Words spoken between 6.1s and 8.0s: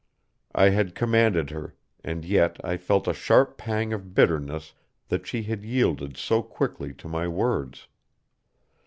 so quickly to my words.